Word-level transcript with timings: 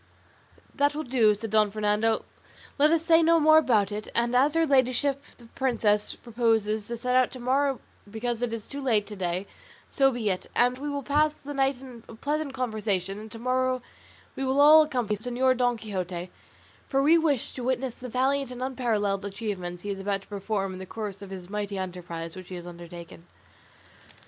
"That 0.73 0.95
will 0.95 1.03
do," 1.03 1.35
said 1.35 1.51
Don 1.51 1.69
Fernando; 1.69 2.25
"let 2.79 2.89
us 2.89 3.03
say 3.05 3.21
no 3.21 3.39
more 3.39 3.59
about 3.59 3.91
it; 3.91 4.07
and 4.15 4.35
as 4.35 4.55
her 4.55 4.65
ladyship 4.65 5.21
the 5.37 5.45
princess 5.45 6.15
proposes 6.15 6.87
to 6.87 6.97
set 6.97 7.15
out 7.15 7.29
to 7.33 7.39
morrow 7.39 7.79
because 8.09 8.41
it 8.41 8.51
is 8.51 8.65
too 8.65 8.81
late 8.81 9.05
to 9.05 9.15
day, 9.15 9.45
so 9.91 10.11
be 10.11 10.31
it, 10.31 10.47
and 10.55 10.79
we 10.79 10.89
will 10.89 11.03
pass 11.03 11.35
the 11.45 11.53
night 11.53 11.81
in 11.81 12.01
pleasant 12.17 12.51
conversation, 12.55 13.19
and 13.19 13.31
to 13.31 13.37
morrow 13.37 13.83
we 14.35 14.43
will 14.43 14.59
all 14.59 14.81
accompany 14.81 15.17
Señor 15.19 15.55
Don 15.55 15.77
Quixote; 15.77 16.31
for 16.87 17.03
we 17.03 17.19
wish 17.19 17.53
to 17.53 17.63
witness 17.63 17.93
the 17.93 18.09
valiant 18.09 18.49
and 18.49 18.63
unparalleled 18.63 19.23
achievements 19.23 19.83
he 19.83 19.91
is 19.91 19.99
about 19.99 20.23
to 20.23 20.27
perform 20.27 20.73
in 20.73 20.79
the 20.79 20.87
course 20.87 21.21
of 21.21 21.29
this 21.29 21.47
mighty 21.47 21.77
enterprise 21.77 22.35
which 22.35 22.49
he 22.49 22.55
has 22.55 22.65
undertaken." 22.65 23.27